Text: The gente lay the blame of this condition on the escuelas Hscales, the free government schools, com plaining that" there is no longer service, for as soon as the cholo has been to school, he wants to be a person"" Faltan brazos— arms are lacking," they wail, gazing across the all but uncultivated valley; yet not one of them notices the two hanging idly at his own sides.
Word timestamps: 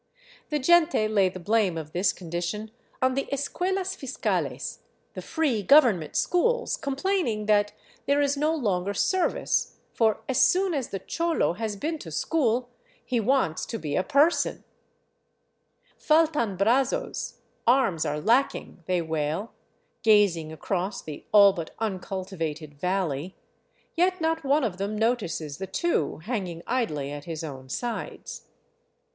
The 0.49 0.57
gente 0.57 1.07
lay 1.07 1.29
the 1.29 1.39
blame 1.39 1.77
of 1.77 1.91
this 1.91 2.11
condition 2.11 2.71
on 3.03 3.13
the 3.13 3.27
escuelas 3.31 3.95
Hscales, 3.95 4.79
the 5.13 5.21
free 5.21 5.61
government 5.61 6.15
schools, 6.15 6.75
com 6.75 6.95
plaining 6.95 7.45
that" 7.45 7.73
there 8.07 8.19
is 8.19 8.35
no 8.35 8.51
longer 8.55 8.95
service, 8.95 9.77
for 9.93 10.21
as 10.27 10.41
soon 10.41 10.73
as 10.73 10.87
the 10.87 10.97
cholo 10.97 11.53
has 11.53 11.75
been 11.75 11.99
to 11.99 12.09
school, 12.09 12.71
he 13.05 13.19
wants 13.19 13.63
to 13.67 13.77
be 13.77 13.95
a 13.95 14.01
person"" 14.01 14.63
Faltan 16.03 16.57
brazos— 16.57 17.35
arms 17.77 18.03
are 18.03 18.19
lacking," 18.19 18.81
they 18.87 19.03
wail, 19.03 19.51
gazing 20.01 20.51
across 20.51 21.03
the 21.03 21.25
all 21.31 21.53
but 21.53 21.75
uncultivated 21.77 22.73
valley; 22.73 23.35
yet 23.95 24.19
not 24.19 24.43
one 24.43 24.63
of 24.63 24.77
them 24.79 24.97
notices 24.97 25.59
the 25.59 25.67
two 25.67 26.17
hanging 26.25 26.63
idly 26.65 27.11
at 27.11 27.25
his 27.25 27.43
own 27.43 27.69
sides. 27.69 28.47